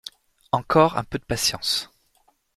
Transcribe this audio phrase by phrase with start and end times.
[0.51, 1.91] Encore un peu de patience.